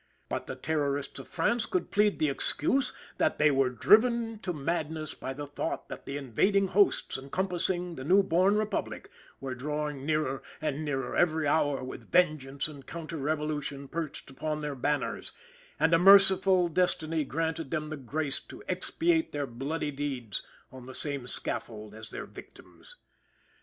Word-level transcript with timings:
But 0.29 0.47
the 0.47 0.55
Terrorists 0.55 1.19
of 1.19 1.27
France 1.27 1.67
could 1.67 1.91
plead 1.91 2.17
the 2.17 2.27
excuse, 2.27 2.91
that 3.19 3.37
they 3.37 3.51
were 3.51 3.69
driven 3.69 4.39
to 4.39 4.51
madness 4.51 5.13
by 5.13 5.31
the 5.35 5.45
thought, 5.45 5.89
that 5.89 6.07
the 6.07 6.17
invading 6.17 6.69
hosts, 6.69 7.19
encompassing 7.19 7.93
the 7.93 8.03
new 8.03 8.23
born 8.23 8.55
Republic, 8.57 9.11
were 9.39 9.53
drawing 9.53 10.03
nearer 10.03 10.41
and 10.59 10.83
nearer, 10.83 11.15
every 11.15 11.45
hour, 11.45 11.83
with 11.83 12.09
vengeance 12.11 12.67
and 12.67 12.87
counter 12.87 13.17
revolution 13.17 13.87
perched 13.87 14.31
upon 14.31 14.61
their 14.61 14.73
banners; 14.73 15.33
and 15.79 15.93
a 15.93 15.99
merciful 15.99 16.67
destiny 16.67 17.23
granted 17.23 17.69
them 17.69 17.91
the 17.91 17.95
grace 17.97 18.39
to 18.39 18.63
expiate 18.67 19.31
their 19.31 19.45
bloody 19.45 19.91
deeds 19.91 20.41
on 20.71 20.87
the 20.87 20.95
same 20.95 21.27
scaffold 21.27 21.93
as 21.93 22.09
their 22.09 22.25
victims. 22.25 22.95